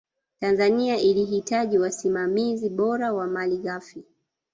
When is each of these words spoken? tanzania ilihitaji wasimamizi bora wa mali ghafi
tanzania 0.39 0.97
ilihitaji 0.99 1.77
wasimamizi 1.79 2.69
bora 2.69 3.13
wa 3.13 3.27
mali 3.27 3.57
ghafi 3.57 4.03